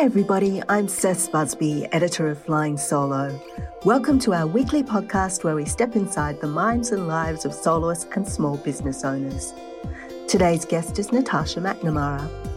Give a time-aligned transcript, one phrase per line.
[0.00, 0.62] Everybody.
[0.66, 3.38] I'm Cec Busby, editor of Flying Solo.
[3.84, 8.06] Welcome to our weekly podcast where we step inside the minds and lives of soloists
[8.16, 9.52] and small business owners.
[10.26, 12.49] Today's guest is Natasha McNamara.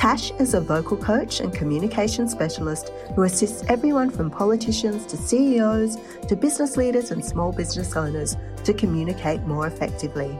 [0.00, 5.98] Tash is a vocal coach and communication specialist who assists everyone from politicians to CEOs
[6.26, 10.30] to business leaders and small business owners to communicate more effectively.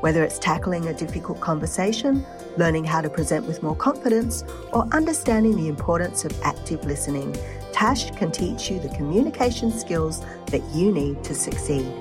[0.00, 2.24] Whether it's tackling a difficult conversation,
[2.56, 7.36] learning how to present with more confidence, or understanding the importance of active listening,
[7.70, 11.92] Tash can teach you the communication skills that you need to succeed.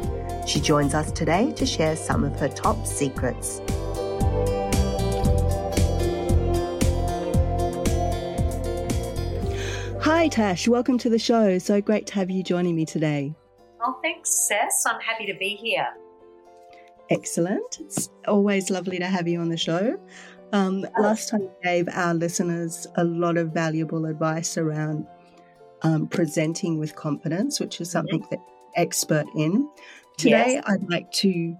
[0.47, 3.59] She joins us today to share some of her top secrets.
[10.21, 10.67] Hi, Tash.
[10.67, 11.57] Welcome to the show.
[11.57, 13.33] So great to have you joining me today.
[13.79, 14.69] Well, thanks, Cec.
[14.85, 15.87] I'm happy to be here.
[17.09, 17.79] Excellent.
[17.79, 19.99] It's always lovely to have you on the show.
[20.53, 25.07] Um, last time you gave our listeners a lot of valuable advice around
[25.81, 27.91] um, presenting with confidence, which is mm-hmm.
[27.93, 28.41] something that
[28.75, 29.67] expert in.
[30.19, 30.63] Today, yes.
[30.67, 31.55] I'd like to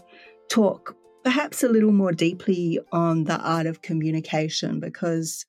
[0.50, 5.48] talk perhaps a little more deeply on the art of communication because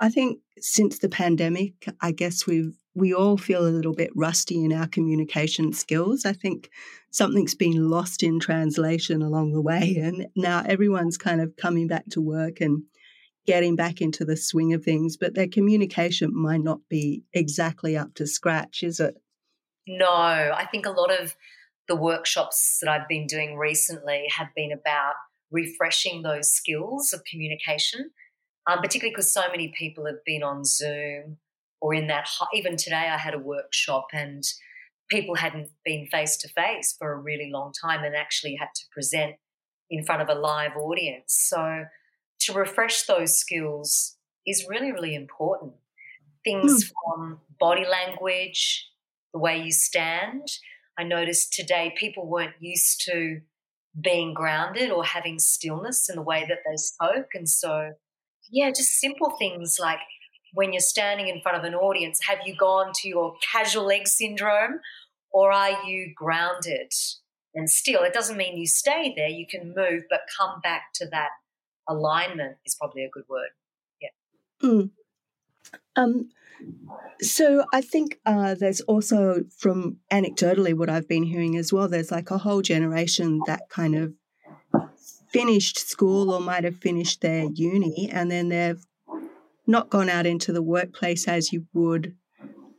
[0.00, 4.64] I think since the pandemic, I guess we've we all feel a little bit rusty
[4.64, 6.24] in our communication skills.
[6.24, 6.70] I think
[7.10, 12.04] something's been lost in translation along the way, and now everyone's kind of coming back
[12.10, 12.84] to work and
[13.46, 18.14] getting back into the swing of things, but their communication might not be exactly up
[18.14, 19.16] to scratch, is it?
[19.86, 21.36] No, I think a lot of
[21.88, 25.14] the workshops that I've been doing recently have been about
[25.50, 28.10] refreshing those skills of communication,
[28.66, 31.38] um, particularly because so many people have been on Zoom
[31.80, 34.42] or in that even today i had a workshop and
[35.10, 38.82] people hadn't been face to face for a really long time and actually had to
[38.90, 39.34] present
[39.90, 41.34] in front of a live audience.
[41.48, 41.84] So
[42.40, 44.16] to refresh those skills
[44.46, 45.74] is really really important.
[46.44, 46.92] Things mm.
[46.92, 48.88] from body language
[49.32, 50.48] the way you stand.
[50.98, 53.40] I noticed today people weren't used to
[54.00, 57.92] being grounded or having stillness in the way that they spoke and so
[58.50, 59.98] yeah just simple things like
[60.54, 64.06] when you're standing in front of an audience, have you gone to your casual leg
[64.06, 64.80] syndrome
[65.32, 66.92] or are you grounded
[67.54, 68.02] and still?
[68.02, 71.30] It doesn't mean you stay there, you can move, but come back to that
[71.88, 73.50] alignment is probably a good word.
[74.00, 74.08] Yeah.
[74.62, 74.90] Mm.
[75.96, 76.30] Um,
[77.20, 82.12] so I think uh, there's also, from anecdotally, what I've been hearing as well, there's
[82.12, 84.14] like a whole generation that kind of
[85.34, 88.84] finished school or might have finished their uni and then they've
[89.66, 92.14] not gone out into the workplace as you would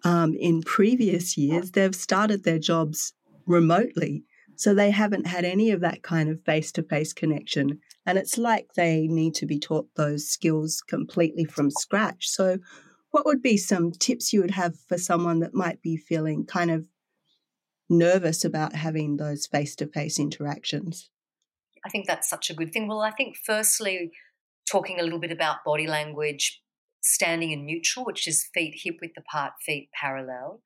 [0.05, 1.71] um, in previous years.
[1.71, 3.11] They've started their jobs
[3.45, 4.23] remotely.
[4.55, 7.81] So they haven't had any of that kind of face to face connection.
[8.05, 12.29] And it's like they need to be taught those skills completely from scratch.
[12.29, 12.59] So,
[13.11, 16.71] what would be some tips you would have for someone that might be feeling kind
[16.71, 16.87] of
[17.89, 21.09] nervous about having those face to face interactions?
[21.85, 22.87] I think that's such a good thing.
[22.87, 24.11] Well, I think firstly,
[24.69, 26.61] talking a little bit about body language,
[27.01, 30.61] standing in neutral, which is feet hip width apart, feet parallel.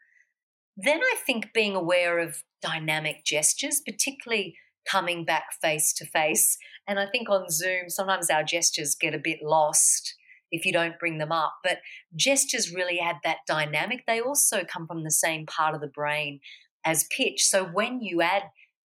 [0.77, 4.55] Then I think being aware of dynamic gestures, particularly
[4.89, 6.57] coming back face to face.
[6.87, 10.15] And I think on Zoom, sometimes our gestures get a bit lost
[10.51, 11.55] if you don't bring them up.
[11.63, 11.79] But
[12.15, 14.05] gestures really add that dynamic.
[14.07, 16.39] They also come from the same part of the brain
[16.85, 17.43] as pitch.
[17.43, 18.43] So when you add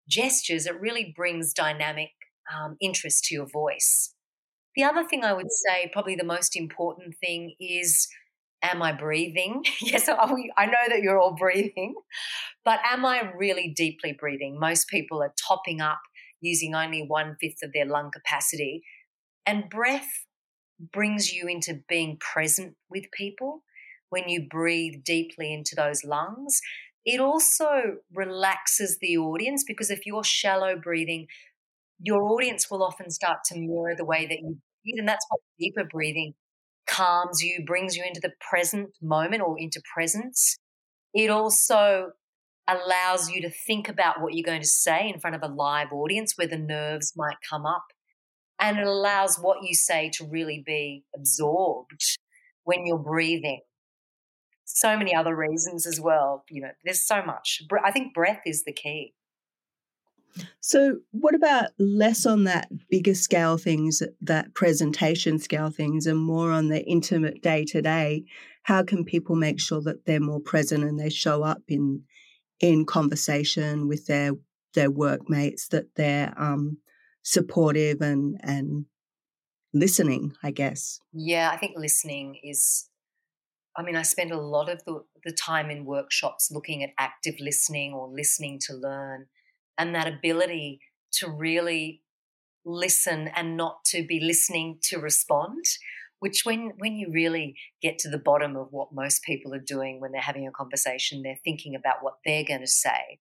[0.08, 2.10] gestures, it really brings dynamic
[2.52, 4.14] um, interest to your voice.
[4.76, 8.08] The other thing I would say, probably the most important thing, is
[8.62, 9.62] am I breathing?
[9.80, 11.94] yes, I know that you're all breathing,
[12.64, 14.58] but am I really deeply breathing?
[14.58, 16.00] Most people are topping up
[16.40, 18.82] using only one fifth of their lung capacity.
[19.46, 20.24] And breath
[20.92, 23.62] brings you into being present with people
[24.10, 26.60] when you breathe deeply into those lungs.
[27.04, 31.26] It also relaxes the audience because if you're shallow breathing,
[32.00, 34.98] your audience will often start to mirror the way that you breathe.
[34.98, 36.34] And that's why deeper breathing
[36.86, 40.58] calms you, brings you into the present moment or into presence.
[41.14, 42.12] It also
[42.68, 45.92] allows you to think about what you're going to say in front of a live
[45.92, 47.84] audience where the nerves might come up.
[48.60, 52.18] and it allows what you say to really be absorbed
[52.64, 53.60] when you're breathing.
[54.64, 56.44] So many other reasons as well.
[56.50, 57.62] You know, there's so much.
[57.84, 59.14] I think breath is the key.
[60.60, 66.50] So, what about less on that bigger scale things, that presentation scale things, and more
[66.50, 68.24] on the intimate day to day?
[68.64, 72.02] How can people make sure that they're more present and they show up in
[72.60, 74.32] in conversation with their
[74.74, 76.78] their workmates, that they're um,
[77.22, 78.86] supportive and and
[79.72, 80.32] listening?
[80.42, 80.98] I guess.
[81.12, 82.88] Yeah, I think listening is
[83.76, 87.34] I mean, I spend a lot of the, the time in workshops looking at active
[87.40, 89.26] listening or listening to learn
[89.78, 90.80] and that ability
[91.12, 92.02] to really
[92.64, 95.64] listen and not to be listening to respond
[96.24, 100.00] which when when you really get to the bottom of what most people are doing
[100.00, 103.18] when they're having a conversation they're thinking about what they're going to say.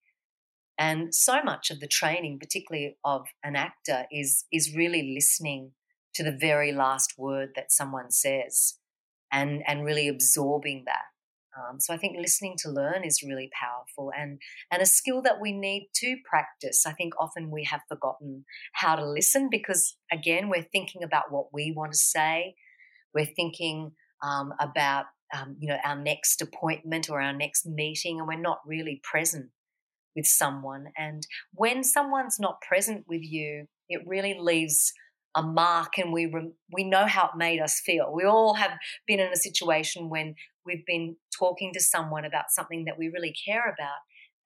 [0.78, 5.72] And so much of the training particularly of an actor is is really listening
[6.14, 8.76] to the very last word that someone says
[9.34, 11.13] and and really absorbing that
[11.58, 14.40] um, so I think listening to learn is really powerful and
[14.72, 16.86] and a skill that we need to practice.
[16.86, 21.54] I think often we have forgotten how to listen because again we're thinking about what
[21.54, 22.56] we want to say.
[23.14, 23.92] We're thinking
[24.24, 28.60] um, about um, you know our next appointment or our next meeting, and we're not
[28.66, 29.50] really present
[30.16, 30.88] with someone.
[30.98, 34.94] And when someone's not present with you, it really leaves
[35.36, 38.14] a mark and we re- we know how it made us feel.
[38.14, 38.78] We all have
[39.08, 43.34] been in a situation when we've been talking to someone about something that we really
[43.46, 44.00] care about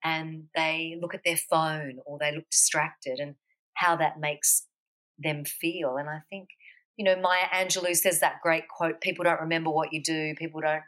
[0.04, 3.34] and they look at their phone or they look distracted and
[3.74, 4.66] how that makes
[5.18, 5.96] them feel.
[5.96, 6.48] And I think,
[6.96, 10.60] you know, Maya Angelou says that great quote people don't remember what you do, people
[10.60, 10.82] don't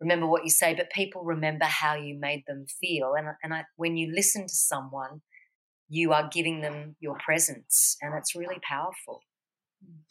[0.00, 3.14] remember what you say, but people remember how you made them feel.
[3.16, 5.22] And, and I, when you listen to someone,
[5.88, 9.20] you are giving them your presence, and it's really powerful.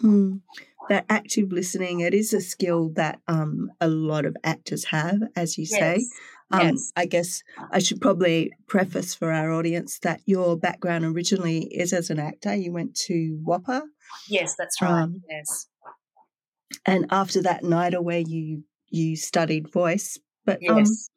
[0.02, 0.42] Mm.
[0.90, 5.58] That active listening, it is a skill that um, a lot of actors have, as
[5.58, 5.98] you say.
[5.98, 6.10] Yes.
[6.52, 6.92] Um, yes.
[6.96, 12.12] I guess I should probably preface for our audience that your background originally is as
[12.12, 12.54] an actor.
[12.54, 13.82] You went to WAAPA.
[14.30, 15.02] Yes, that's right.
[15.02, 15.68] Um, yes.
[16.86, 20.20] And after that, NIDA, where you you studied voice.
[20.46, 21.10] But um, yes.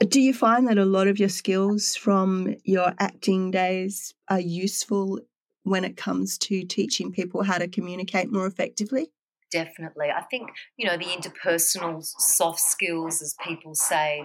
[0.00, 4.40] Um, do you find that a lot of your skills from your acting days are
[4.40, 5.20] useful
[5.64, 9.08] when it comes to teaching people how to communicate more effectively?
[9.50, 10.08] Definitely.
[10.10, 14.22] I think, you know, the interpersonal soft skills, as people say,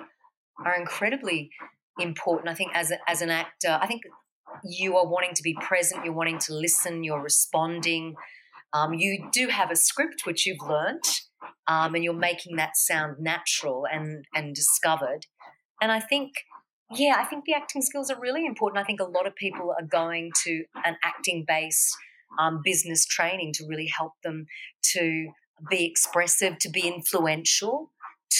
[0.65, 1.49] are incredibly
[1.99, 2.49] important.
[2.49, 4.03] I think as, a, as an actor, I think
[4.63, 8.15] you are wanting to be present, you're wanting to listen, you're responding.
[8.73, 11.07] Um, you do have a script which you've learnt,
[11.67, 15.25] um, and you're making that sound natural and, and discovered.
[15.81, 16.31] And I think
[16.93, 18.81] yeah, I think the acting skills are really important.
[18.81, 21.95] I think a lot of people are going to an acting based
[22.39, 24.47] um, business training to really help them
[24.93, 25.29] to
[25.69, 27.91] be expressive, to be influential,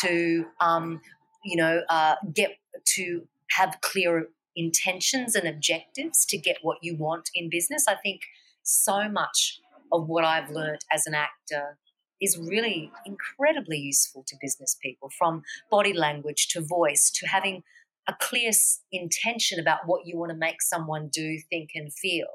[0.02, 1.02] to um,
[1.44, 2.58] you know uh, get
[2.96, 7.86] to have clear intentions and objectives to get what you want in business.
[7.88, 8.22] I think
[8.64, 9.60] so much
[9.92, 11.78] of what I've learned as an actor
[12.20, 17.64] is really incredibly useful to business people from body language to voice to having
[18.08, 18.52] a clear
[18.92, 22.28] intention about what you want to make someone do, think, and feel.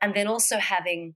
[0.00, 1.14] And then also having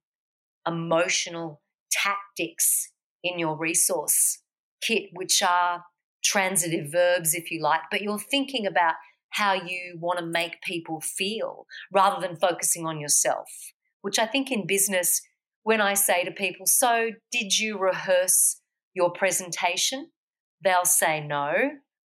[0.66, 1.60] emotional
[1.90, 2.92] tactics
[3.24, 4.40] in your resource
[4.80, 5.84] kit, which are
[6.24, 8.94] transitive verbs, if you like, but you're thinking about
[9.30, 13.48] how you want to make people feel rather than focusing on yourself,
[14.02, 15.20] which I think in business,
[15.64, 18.60] when I say to people, So, did you rehearse
[18.94, 20.10] your presentation?
[20.62, 21.52] They'll say no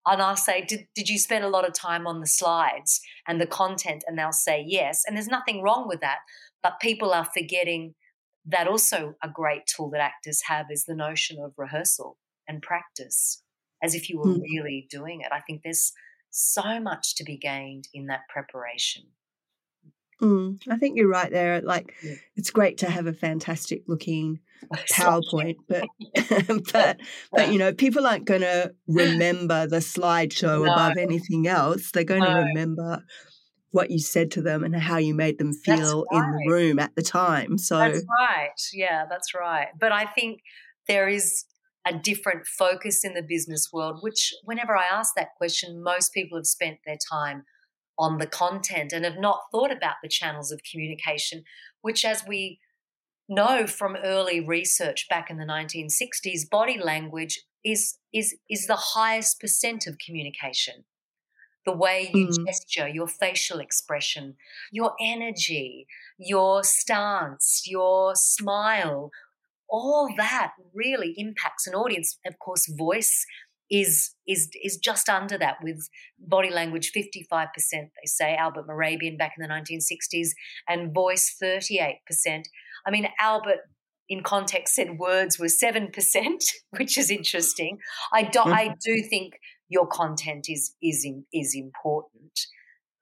[0.07, 3.41] and I'll say, did, did you spend a lot of time on the slides and
[3.41, 4.05] the content?
[4.07, 5.03] And they'll say yes.
[5.07, 6.19] And there's nothing wrong with that.
[6.63, 7.95] But people are forgetting
[8.47, 12.19] that also a great tool that actors have is the notion of rehearsal
[12.49, 13.43] and practice
[13.83, 14.43] as if you were mm.
[14.43, 15.29] really doing it.
[15.33, 15.93] I think there's
[16.31, 19.05] so much to be gained in that preparation.
[20.21, 21.61] Mm, I think you're right there.
[21.61, 22.15] Like, yeah.
[22.37, 24.41] it's great to have a fantastic looking
[24.93, 25.85] PowerPoint, but
[26.73, 27.01] but
[27.33, 30.73] but you know, people aren't going to remember the slideshow no.
[30.73, 31.91] above anything else.
[31.91, 32.35] They're going no.
[32.35, 33.05] to remember
[33.71, 36.19] what you said to them and how you made them feel right.
[36.19, 37.57] in the room at the time.
[37.57, 38.51] So that's right.
[38.73, 39.69] Yeah, that's right.
[39.79, 40.41] But I think
[40.89, 41.45] there is
[41.87, 46.39] a different focus in the business world, which whenever I ask that question, most people
[46.39, 47.45] have spent their time
[47.99, 51.45] on the content and have not thought about the channels of communication,
[51.81, 52.59] which, as we
[53.29, 59.41] know from early research back in the 1960s, body language is, is, is the highest
[59.41, 60.85] percent of communication.
[61.65, 62.45] the way you Mm.
[62.47, 64.37] gesture, your facial expression,
[64.73, 65.87] your energy,
[66.19, 69.11] your stance, your smile,
[69.69, 72.19] all that really impacts an audience.
[72.27, 73.25] Of course, voice
[73.71, 75.89] is is is just under that with
[76.19, 80.31] body language 55% they say albert mehrabian back in the 1960s
[80.69, 82.45] and voice 38%
[82.87, 83.61] i mean albert
[84.09, 85.91] in context said words were 7%
[86.79, 87.79] which is interesting
[88.13, 89.35] i do i do think
[89.69, 92.41] your content is is is important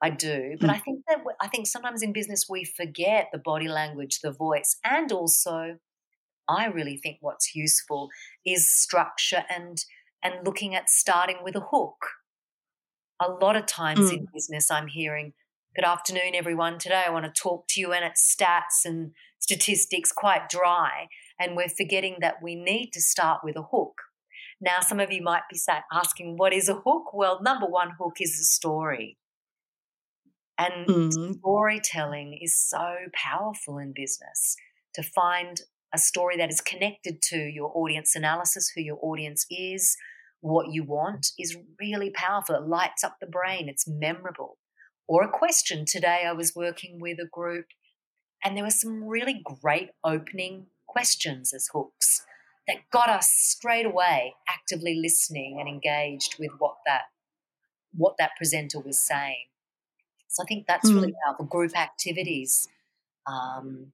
[0.02, 3.68] i do but i think that i think sometimes in business we forget the body
[3.68, 5.78] language the voice and also
[6.48, 8.08] i really think what's useful
[8.44, 9.84] is structure and
[10.22, 12.10] and looking at starting with a hook.
[13.20, 14.18] A lot of times mm.
[14.18, 15.32] in business, I'm hearing,
[15.76, 16.80] Good afternoon, everyone.
[16.80, 21.08] Today I want to talk to you, and it's stats and statistics quite dry.
[21.38, 24.02] And we're forgetting that we need to start with a hook.
[24.60, 25.58] Now, some of you might be
[25.92, 27.14] asking, What is a hook?
[27.14, 29.16] Well, number one hook is a story.
[30.58, 31.38] And mm.
[31.38, 34.56] storytelling is so powerful in business
[34.94, 35.62] to find
[35.94, 39.96] a story that is connected to your audience analysis, who your audience is,
[40.40, 42.54] what you want, is really powerful.
[42.54, 44.58] It lights up the brain, it's memorable.
[45.08, 45.84] Or a question.
[45.86, 47.66] Today I was working with a group
[48.44, 52.24] and there were some really great opening questions as hooks
[52.66, 57.02] that got us straight away actively listening and engaged with what that
[57.92, 59.46] what that presenter was saying.
[60.28, 60.94] So I think that's mm.
[60.94, 61.46] really powerful.
[61.46, 62.68] Group activities,
[63.26, 63.92] um,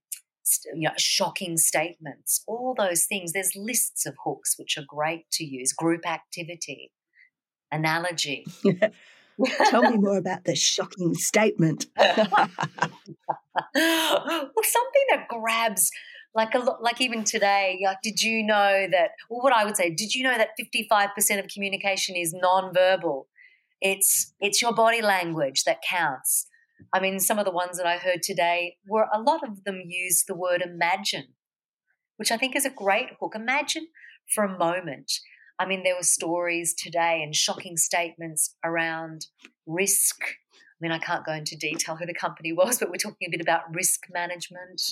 [0.75, 3.33] you know, shocking statements, all those things.
[3.33, 5.73] There's lists of hooks which are great to use.
[5.73, 6.93] Group activity,
[7.73, 8.47] analogy.
[9.71, 11.87] Tell me more about the shocking statement.
[13.75, 15.91] well, something that grabs,
[16.35, 17.81] like a like even today.
[17.85, 19.11] Like, did you know that?
[19.31, 22.35] Well, what I would say, did you know that fifty five percent of communication is
[22.35, 23.29] non-verbal?
[23.81, 26.47] It's it's your body language that counts.
[26.93, 29.81] I mean, some of the ones that I heard today were a lot of them
[29.87, 31.35] use the word imagine,
[32.17, 33.33] which I think is a great hook.
[33.35, 33.89] Imagine
[34.35, 35.13] for a moment.
[35.59, 39.27] I mean, there were stories today and shocking statements around
[39.67, 40.17] risk.
[40.79, 43.31] I mean, I can't go into detail who the company was, but we're talking a
[43.31, 44.83] bit about risk management.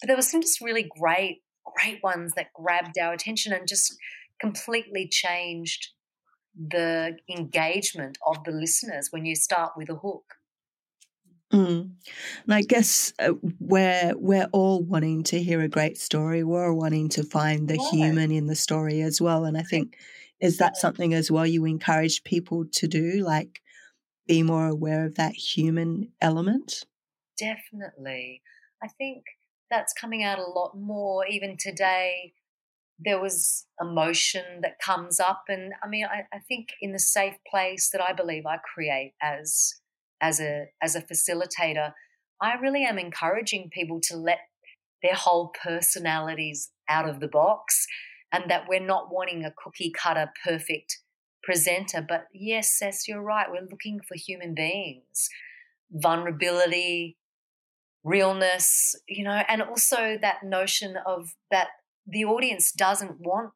[0.00, 1.42] But there were some just really great,
[1.76, 3.96] great ones that grabbed our attention and just
[4.40, 5.88] completely changed
[6.54, 10.34] the engagement of the listeners when you start with a hook.
[11.50, 11.92] Mm.
[12.44, 16.44] And I guess uh, we're we're all wanting to hear a great story.
[16.44, 17.90] We're wanting to find the yeah.
[17.90, 19.44] human in the story as well.
[19.44, 19.98] And I think
[20.40, 23.61] is that something as well you encourage people to do, like
[24.32, 26.86] be more aware of that human element?
[27.38, 28.40] Definitely.
[28.82, 29.24] I think
[29.70, 31.26] that's coming out a lot more.
[31.26, 32.32] Even today,
[32.98, 37.34] there was emotion that comes up, and I mean, I, I think in the safe
[37.46, 39.74] place that I believe I create as
[40.22, 41.92] as a as a facilitator,
[42.40, 44.38] I really am encouraging people to let
[45.02, 47.86] their whole personalities out of the box
[48.32, 51.01] and that we're not wanting a cookie cutter perfect
[51.42, 52.04] presenter.
[52.06, 53.50] But yes, Cec, you're right.
[53.50, 55.28] We're looking for human beings,
[55.90, 57.16] vulnerability,
[58.04, 61.68] realness, you know, and also that notion of that
[62.06, 63.52] the audience doesn't want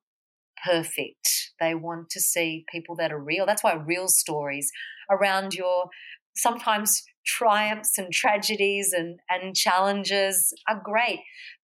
[0.64, 1.52] perfect.
[1.60, 3.46] They want to see people that are real.
[3.46, 4.70] That's why real stories
[5.10, 5.90] around your
[6.36, 11.20] sometimes triumphs and tragedies and, and challenges are great.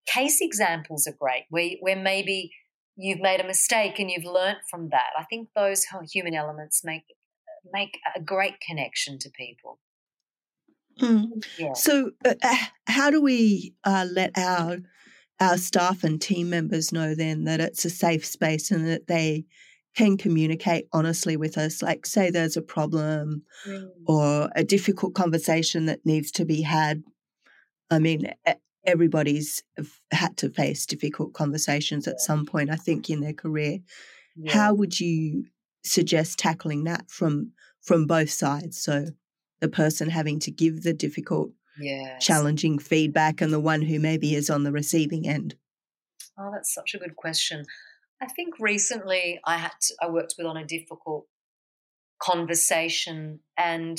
[0.07, 2.53] Case examples are great, where, where maybe
[2.97, 5.11] you've made a mistake and you've learnt from that.
[5.19, 7.05] I think those human elements make
[7.73, 9.79] make a great connection to people.
[11.01, 11.45] Mm.
[11.59, 11.73] Yeah.
[11.75, 12.35] So, uh,
[12.87, 14.79] how do we uh, let our
[15.41, 19.45] our staff and team members know then that it's a safe space and that they
[19.97, 21.83] can communicate honestly with us.
[21.83, 23.89] Like, say there's a problem mm.
[24.07, 27.03] or a difficult conversation that needs to be had.
[27.91, 28.33] I mean,
[28.85, 29.63] everybody's
[30.11, 33.79] had to face difficult conversations at some point, I think, in their career.
[34.37, 34.53] Yeah.
[34.53, 35.47] How would you
[35.85, 38.83] suggest tackling that from from both sides?
[38.83, 39.07] So
[39.61, 42.25] the person having to give the difficult, yes.
[42.25, 45.55] challenging feedback and the one who maybe is on the receiving end.
[46.39, 47.65] Oh, that's such a good question.
[48.21, 51.27] I think recently I had to, I worked with on a difficult
[52.21, 53.99] conversation and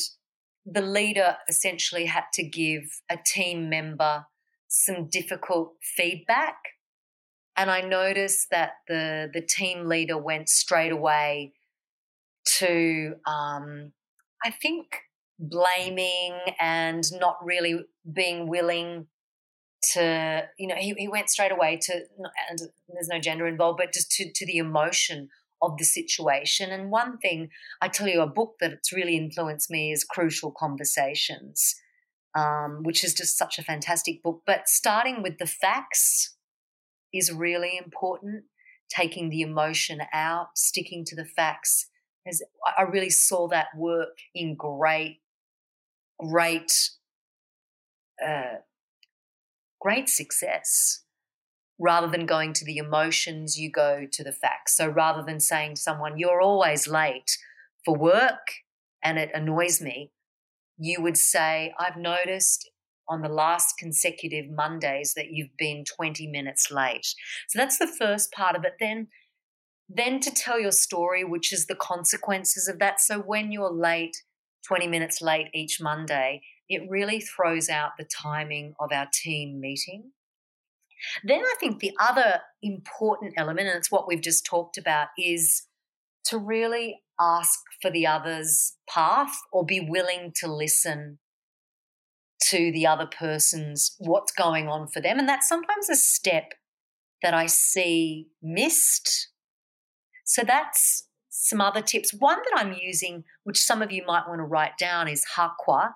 [0.66, 4.26] the leader essentially had to give a team member
[4.74, 6.56] some difficult feedback
[7.56, 11.54] and I noticed that the the team leader went straight away
[12.58, 13.92] to um,
[14.44, 14.88] I think
[15.40, 19.08] blaming and not really being willing
[19.94, 21.94] to you know he, he went straight away to
[22.50, 25.30] and there's no gender involved but just to, to the emotion
[25.62, 26.72] of the situation.
[26.72, 27.50] And one thing
[27.82, 31.76] I tell you, a book that's really influenced me is Crucial Conversations,
[32.36, 34.42] um, which is just such a fantastic book.
[34.46, 36.36] But starting with the facts
[37.14, 38.46] is really important.
[38.90, 41.90] Taking the emotion out, sticking to the facts.
[42.28, 42.42] As
[42.78, 45.20] I really saw that work in great,
[46.20, 46.72] great,
[48.26, 48.58] uh,
[49.82, 51.04] great success
[51.80, 54.78] rather than going to the emotions, you go to the facts.
[54.78, 57.38] So rather than saying to someone, you're always late
[57.84, 58.54] for work
[59.04, 60.12] and it annoys me,
[60.78, 62.70] you would say, I've noticed
[63.08, 67.06] on the last consecutive Mondays that you've been 20 minutes late.
[67.50, 68.74] So that's the first part of it.
[68.80, 69.08] Then
[69.90, 73.00] then to tell your story, which is the consequences of that.
[73.02, 74.16] So when you're late,
[74.68, 80.12] 20 minutes late each Monday, it really throws out the timing of our team meeting.
[81.24, 85.64] Then I think the other important element, and it's what we've just talked about, is
[86.26, 91.20] to really ask for the other's path or be willing to listen
[92.50, 95.20] to the other person's what's going on for them.
[95.20, 96.54] And that's sometimes a step
[97.22, 99.30] that I see missed.
[100.26, 102.14] So that's some other tips.
[102.14, 105.92] One that I'm using, which some of you might want to write down, is HAQA.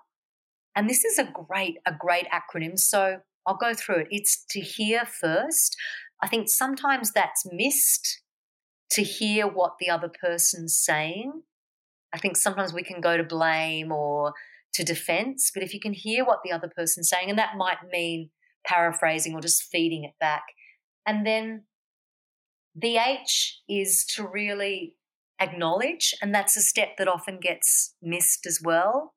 [0.76, 2.78] And this is a great, a great acronym.
[2.78, 4.08] So I'll go through it.
[4.12, 5.76] It's to hear first.
[6.22, 8.22] I think sometimes that's missed
[8.92, 11.42] to hear what the other person's saying.
[12.14, 14.34] I think sometimes we can go to blame or
[14.74, 17.78] to defense, but if you can hear what the other person's saying, and that might
[17.92, 18.30] mean
[18.66, 20.44] paraphrasing or just feeding it back.
[21.06, 21.64] And then
[22.76, 24.96] the H is to really
[25.40, 29.16] acknowledge, and that's a step that often gets missed as well.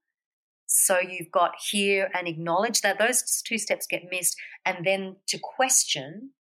[0.67, 4.37] So you've got hear and acknowledge that those two steps get missed.
[4.65, 6.31] And then to question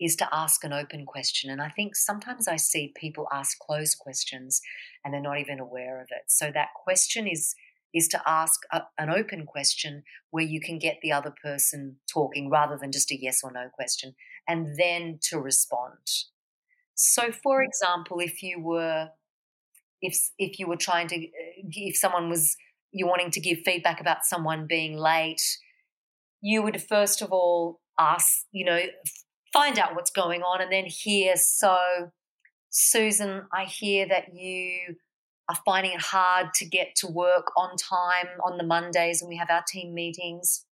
[0.00, 1.50] is to ask an open question.
[1.50, 4.60] And I think sometimes I see people ask closed questions
[5.04, 6.24] and they're not even aware of it.
[6.28, 7.54] So that question is
[7.94, 12.50] is to ask a, an open question where you can get the other person talking
[12.50, 14.14] rather than just a yes or no question
[14.46, 15.98] and then to respond.
[16.94, 17.66] So for mm.
[17.66, 19.10] example, if you were
[20.00, 22.56] if if you were trying to uh, if someone was
[22.92, 25.42] you're wanting to give feedback about someone being late,
[26.40, 28.80] you would first of all ask, you know,
[29.52, 31.34] find out what's going on and then hear.
[31.36, 31.78] So,
[32.70, 34.96] Susan, I hear that you
[35.48, 39.36] are finding it hard to get to work on time on the Mondays when we
[39.36, 40.64] have our team meetings.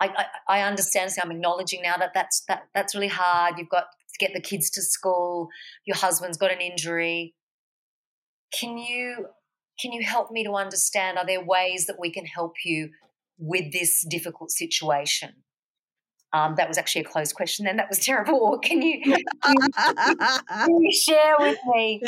[0.00, 0.08] I,
[0.48, 1.12] I, I understand.
[1.12, 3.54] So I'm acknowledging now that that's that that's really hard.
[3.58, 5.48] You've got to get the kids to school.
[5.84, 7.34] Your husband's got an injury.
[8.58, 9.26] Can you
[9.78, 11.18] can you help me to understand?
[11.18, 12.90] Are there ways that we can help you
[13.38, 15.43] with this difficult situation?
[16.34, 17.64] Um, that was actually a closed question.
[17.64, 18.58] Then that was terrible.
[18.58, 19.68] Can you, can you,
[20.48, 22.02] can you share with me?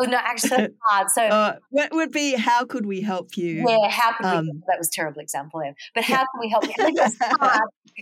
[0.00, 1.10] Oh no, actually that's hard.
[1.10, 3.64] So uh, what would be how could we help you?
[3.68, 4.52] Yeah, how could um, we?
[4.68, 5.74] That was a terrible example there.
[5.94, 6.72] But how can we help you?
[6.78, 7.60] I think it's hard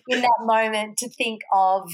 [0.08, 1.90] in that moment to think of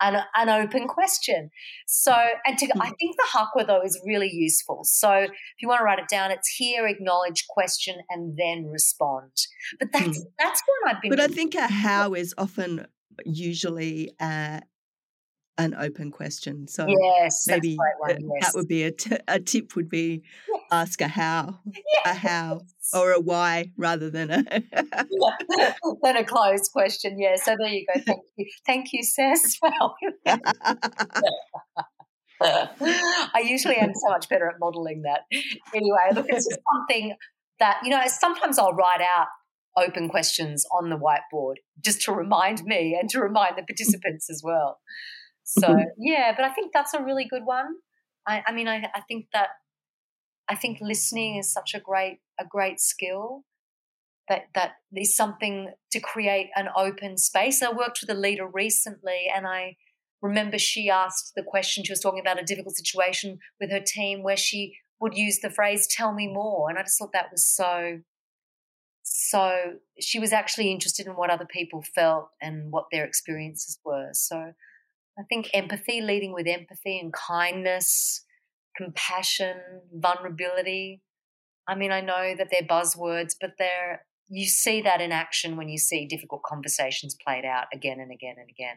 [0.00, 1.50] an, an open question.
[1.86, 2.14] So,
[2.46, 2.92] and to, I mm.
[2.98, 4.80] think the HAQA though is really useful.
[4.84, 9.32] So, if you want to write it down, it's here, acknowledge, question, and then respond.
[9.78, 10.24] But that's mm.
[10.38, 11.10] that's what I've been.
[11.10, 12.86] But I think a how is often
[13.24, 14.60] usually uh,
[15.58, 16.68] an open question.
[16.68, 18.52] So yes, maybe one, yes.
[18.52, 20.60] that would be a, t- a tip would be yes.
[20.70, 21.84] ask a how, yes.
[22.06, 22.60] a how
[22.94, 24.44] or a why rather than a
[26.02, 27.18] than a closed question.
[27.20, 27.34] Yeah.
[27.36, 28.00] So there you go.
[28.06, 28.46] Thank you.
[28.64, 29.38] Thank you, Cec.
[32.40, 35.22] Well I usually am so much better at modeling that.
[35.74, 37.16] Anyway, look, it's just something
[37.58, 39.26] that, you know, sometimes I'll write out
[39.78, 44.42] open questions on the whiteboard just to remind me and to remind the participants as
[44.44, 44.80] well.
[45.44, 47.76] So yeah, but I think that's a really good one.
[48.26, 49.48] I, I mean, I, I think that
[50.48, 53.44] I think listening is such a great a great skill
[54.28, 57.62] that that is something to create an open space.
[57.62, 59.76] I worked with a leader recently, and I
[60.22, 61.84] remember she asked the question.
[61.84, 65.50] She was talking about a difficult situation with her team where she would use the
[65.50, 68.00] phrase "tell me more," and I just thought that was so.
[69.10, 74.10] So she was actually interested in what other people felt and what their experiences were.
[74.12, 74.36] So
[75.18, 78.24] I think empathy, leading with empathy and kindness,
[78.76, 79.56] compassion,
[79.92, 81.02] vulnerability.
[81.66, 85.68] I mean, I know that they're buzzwords, but they're you see that in action when
[85.68, 88.76] you see difficult conversations played out again and again and again.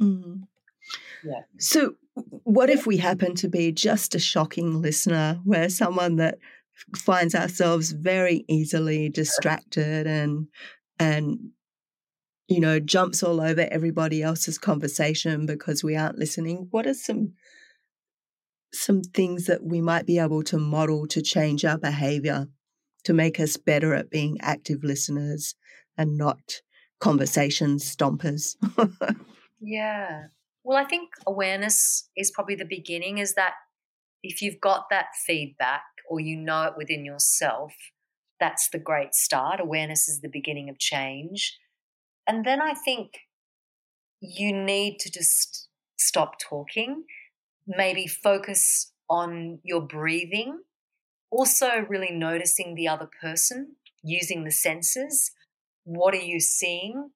[0.00, 0.48] Mm.
[1.24, 1.42] Yeah.
[1.58, 6.38] So, what if we happen to be just a shocking listener, where someone that
[6.96, 10.48] finds ourselves very easily distracted and
[10.98, 11.50] and
[12.50, 16.66] you know, jumps all over everybody else's conversation because we aren't listening.
[16.72, 17.34] What are some
[18.72, 22.48] some things that we might be able to model to change our behavior
[23.04, 25.54] to make us better at being active listeners
[25.96, 26.40] and not
[26.98, 28.56] conversation stompers?
[29.60, 30.24] yeah.
[30.64, 33.54] Well, I think awareness is probably the beginning, is that
[34.22, 37.74] if you've got that feedback or you know it within yourself,
[38.38, 39.60] that's the great start.
[39.60, 41.58] Awareness is the beginning of change.
[42.26, 43.18] And then I think
[44.20, 47.04] you need to just stop talking,
[47.66, 50.60] maybe focus on your breathing,
[51.30, 55.32] also really noticing the other person, using the senses.
[55.84, 57.10] What are you seeing?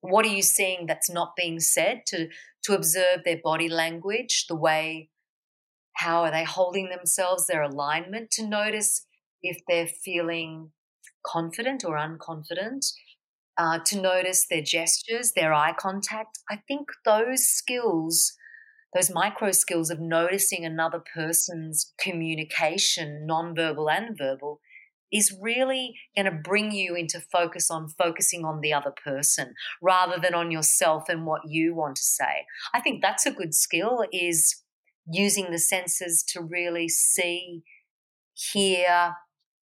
[0.00, 2.02] What are you seeing that's not being said?
[2.08, 2.28] To,
[2.64, 5.10] to observe their body language, the way,
[5.96, 9.06] how are they holding themselves, their alignment, to notice
[9.42, 10.70] if they're feeling
[11.24, 12.84] confident or unconfident,
[13.58, 16.38] uh, to notice their gestures, their eye contact.
[16.50, 18.34] I think those skills,
[18.94, 24.60] those micro skills of noticing another person's communication, nonverbal and verbal,
[25.12, 30.18] is really going to bring you into focus on focusing on the other person rather
[30.20, 32.44] than on yourself and what you want to say.
[32.74, 34.62] I think that's a good skill is
[35.10, 37.62] using the senses to really see,
[38.34, 39.14] hear,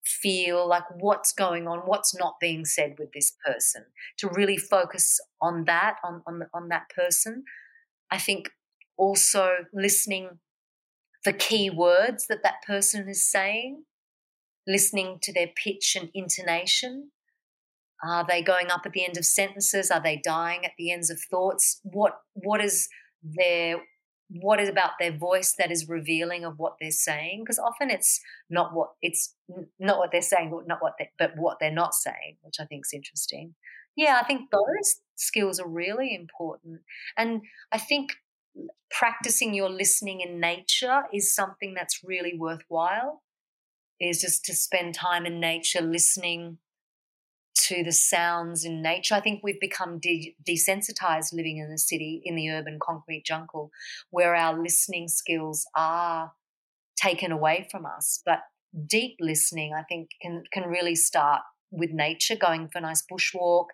[0.03, 3.85] feel like what's going on, what's not being said with this person,
[4.17, 7.43] to really focus on that, on, on, on that person.
[8.11, 8.49] I think
[8.97, 10.39] also listening
[11.23, 13.83] for key words that that person is saying,
[14.67, 17.11] listening to their pitch and intonation.
[18.03, 19.89] Are they going up at the end of sentences?
[19.89, 21.79] Are they dying at the ends of thoughts?
[21.83, 22.87] What what is
[23.23, 23.77] their
[24.29, 28.19] what is about their voice that is revealing of what they're saying because often it's
[28.49, 29.35] not what it's
[29.79, 32.65] not what they're saying but not what they, but what they're not saying which i
[32.65, 33.53] think is interesting.
[33.95, 36.81] Yeah i think those skills are really important.
[37.17, 38.13] And i think
[38.89, 43.21] practicing your listening in nature is something that's really worthwhile
[43.99, 46.57] is just to spend time in nature listening
[47.55, 49.15] to the sounds in nature.
[49.15, 53.71] I think we've become de- desensitized living in the city, in the urban concrete jungle,
[54.11, 56.33] where our listening skills are
[56.97, 58.21] taken away from us.
[58.25, 58.39] But
[58.87, 61.41] deep listening, I think, can can really start
[61.71, 63.67] with nature, going for a nice bushwalk,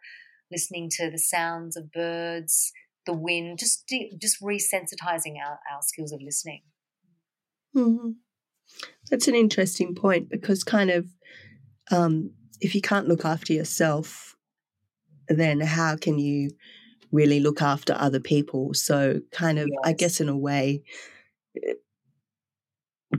[0.52, 2.72] listening to the sounds of birds,
[3.06, 6.62] the wind, just de- just resensitizing our, our skills of listening.
[7.76, 8.12] Mm-hmm.
[9.10, 11.08] That's an interesting point because kind of
[11.90, 12.32] um,
[12.62, 14.38] if you can't look after yourself,
[15.28, 16.52] then how can you
[17.12, 18.74] really look after other people?
[18.74, 19.80] So, kind of, yes.
[19.84, 20.84] I guess, in a way,
[21.58, 21.74] eh,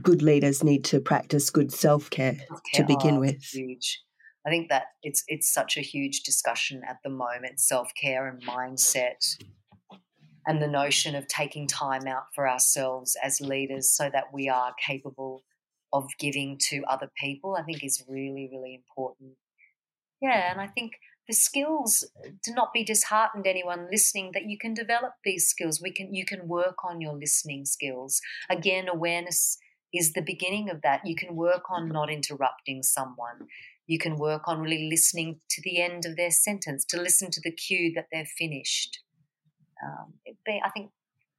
[0.01, 2.37] good leaders need to practice good self care
[2.73, 3.43] to begin oh, with.
[3.43, 4.01] Huge.
[4.45, 8.41] I think that it's it's such a huge discussion at the moment: self care and
[8.43, 9.37] mindset,
[10.47, 14.73] and the notion of taking time out for ourselves as leaders, so that we are
[14.85, 15.43] capable
[15.93, 19.33] of giving to other people, I think is really, really important.
[20.21, 20.93] Yeah, and I think
[21.27, 22.05] the skills
[22.43, 26.25] to not be disheartened anyone listening that you can develop these skills we can you
[26.25, 28.19] can work on your listening skills.
[28.49, 29.57] Again awareness
[29.93, 33.47] is the beginning of that you can work on not interrupting someone.
[33.85, 37.41] You can work on really listening to the end of their sentence to listen to
[37.41, 38.99] the cue that they've finished.
[39.85, 40.13] Um,
[40.45, 40.91] be, i think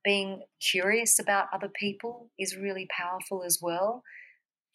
[0.04, 4.02] being curious about other people is really powerful as well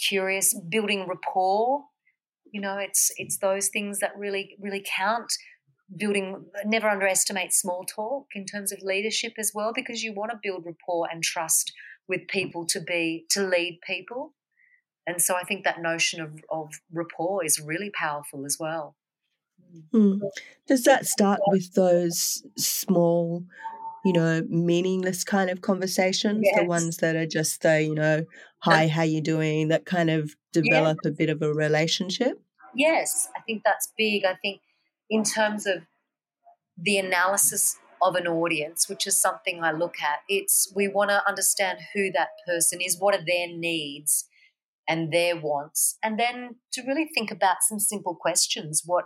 [0.07, 1.83] curious, building rapport.
[2.51, 5.31] You know, it's it's those things that really really count.
[5.97, 10.37] Building, never underestimate small talk in terms of leadership as well, because you want to
[10.41, 11.73] build rapport and trust
[12.07, 14.35] with people to be to lead people.
[15.07, 18.97] And so I think that notion of, of rapport is really powerful as well.
[19.91, 20.21] Mm.
[20.67, 23.45] Does that start with those small
[24.05, 26.59] you know, meaningless kind of conversations, yes.
[26.59, 28.25] the ones that are just the, you know,
[28.59, 31.11] hi, how you doing, that kind of develop yes.
[31.11, 32.41] a bit of a relationship?
[32.75, 34.25] Yes, I think that's big.
[34.25, 34.61] I think
[35.09, 35.83] in terms of
[36.77, 41.27] the analysis of an audience, which is something I look at, it's we want to
[41.27, 44.25] understand who that person is, what are their needs
[44.87, 48.83] and their wants, and then to really think about some simple questions.
[48.85, 49.05] What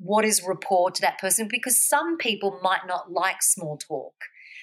[0.00, 4.14] what is rapport to that person because some people might not like small talk.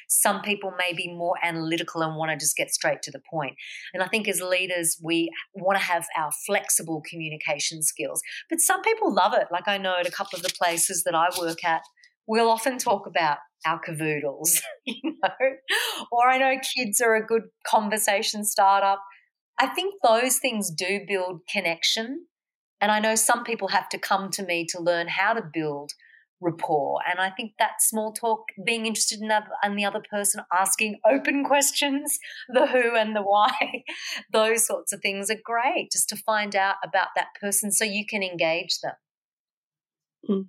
[0.09, 3.55] Some people may be more analytical and want to just get straight to the point.
[3.93, 8.21] And I think as leaders, we want to have our flexible communication skills.
[8.49, 9.47] But some people love it.
[9.51, 11.81] Like I know at a couple of the places that I work at,
[12.25, 15.49] we'll often talk about our cavoodles, you know,
[16.11, 19.03] or I know kids are a good conversation startup.
[19.59, 22.27] I think those things do build connection
[22.81, 25.93] and I know some people have to come to me to learn how to build
[26.39, 26.99] rapport.
[27.09, 29.27] And I think that small talk, being interested in,
[29.75, 33.83] the other person, asking open questions, the who and the why,
[34.31, 38.05] those sorts of things are great just to find out about that person so you
[38.05, 38.93] can engage them.
[40.29, 40.45] Mm.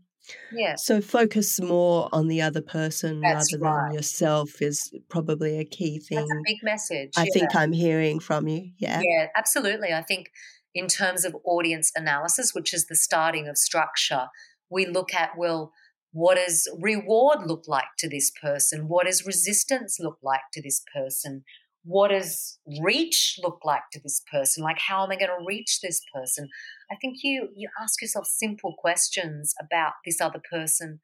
[0.53, 0.75] Yeah.
[0.77, 3.87] So focus more on the other person That's rather right.
[3.87, 6.19] than yourself is probably a key thing.
[6.19, 7.13] That's a big message.
[7.17, 7.33] I yeah.
[7.33, 8.73] think I'm hearing from you.
[8.77, 9.01] Yeah.
[9.03, 9.93] Yeah, absolutely.
[9.95, 10.31] I think
[10.79, 14.27] in terms of audience analysis, which is the starting of structure,
[14.71, 15.73] we look at, well,
[16.13, 18.89] what does reward look like to this person?
[18.89, 21.43] What does resistance look like to this person?
[21.85, 24.63] What does reach look like to this person?
[24.63, 26.49] Like, how am I going to reach this person?
[26.91, 31.01] I think you you ask yourself simple questions about this other person,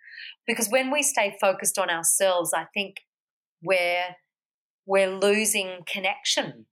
[0.46, 2.96] because when we stay focused on ourselves, I think
[3.62, 4.16] we're
[4.86, 6.66] we're losing connection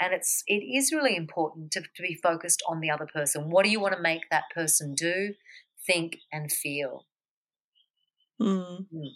[0.00, 3.64] and it's it is really important to, to be focused on the other person what
[3.64, 5.34] do you want to make that person do
[5.86, 7.04] think and feel
[8.40, 8.86] Mm.
[8.94, 9.08] Mm.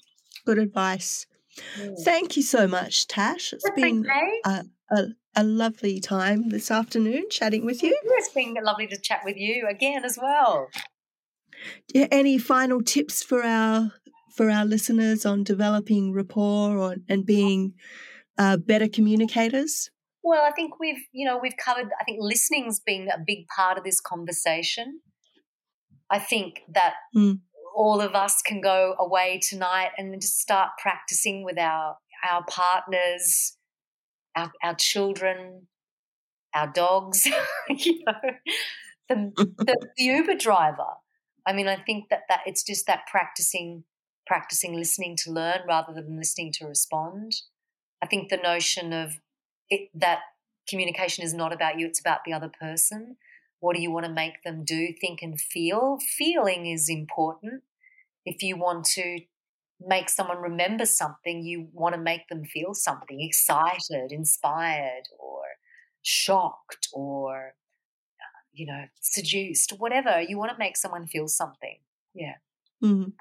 [0.44, 1.26] Good advice.
[2.04, 3.54] Thank you so much, Tash.
[3.54, 4.40] It's That's been okay.
[4.44, 7.98] a, a, a lovely time this afternoon chatting with you.
[8.04, 10.68] it's been lovely to chat with you again as well
[11.94, 13.92] Any final tips for our
[14.36, 17.74] for our listeners on developing rapport or, and being
[18.36, 19.90] uh, better communicators?
[20.24, 23.78] Well i think we've you know we've covered i think listening's been a big part
[23.78, 25.00] of this conversation.
[26.10, 27.40] I think that Mm.
[27.74, 31.96] all of us can go away tonight and just start practicing with our
[32.30, 33.56] our partners
[34.36, 35.66] our, our children
[36.54, 37.26] our dogs
[37.68, 38.30] you know
[39.08, 40.92] the, the, the uber driver.
[41.46, 43.84] I mean i think that that it's just that practicing
[44.26, 47.32] practicing listening to learn rather than listening to respond.
[48.02, 49.18] I think the notion of
[49.74, 50.20] it, that
[50.68, 53.16] communication is not about you it's about the other person
[53.60, 57.62] what do you want to make them do think and feel feeling is important
[58.24, 59.20] if you want to
[59.86, 65.42] make someone remember something you want to make them feel something excited inspired or
[66.02, 67.54] shocked or
[68.20, 71.78] uh, you know seduced whatever you want to make someone feel something
[72.14, 72.34] yeah
[72.82, 73.12] Mm.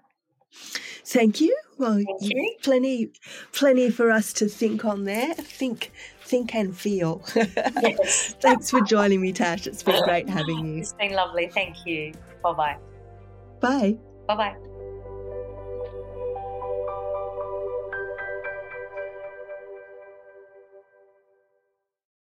[1.05, 1.57] Thank you.
[1.77, 2.55] Well, Thank you.
[2.61, 3.11] plenty,
[3.53, 5.33] plenty for us to think on there.
[5.33, 5.91] Think,
[6.23, 7.21] think and feel.
[7.35, 8.35] Yes.
[8.41, 9.67] Thanks for joining me, Tash.
[9.67, 10.81] It's been great having you.
[10.81, 12.77] it's been lovely thank you bye bye
[13.61, 13.97] Bye.
[14.27, 14.72] bye bye